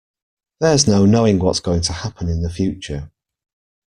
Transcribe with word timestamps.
There's 0.59 0.87
no 0.87 1.05
knowing 1.05 1.37
what's 1.37 1.59
going 1.59 1.81
to 1.81 1.93
happen 1.93 2.27
in 2.27 2.41
the 2.41 2.49
future. 2.49 3.11